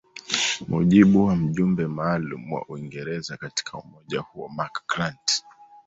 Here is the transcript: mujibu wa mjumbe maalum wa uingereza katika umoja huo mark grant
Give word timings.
mujibu 0.67 1.25
wa 1.25 1.35
mjumbe 1.35 1.87
maalum 1.87 2.51
wa 2.53 2.65
uingereza 2.69 3.37
katika 3.37 3.77
umoja 3.77 4.19
huo 4.19 4.49
mark 4.49 4.83
grant 4.87 5.43